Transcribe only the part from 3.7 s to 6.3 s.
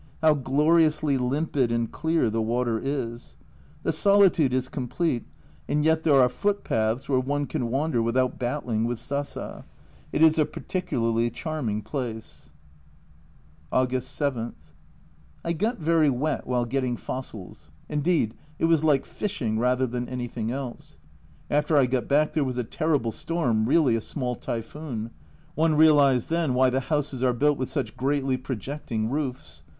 The solitude is com plete, and yet there are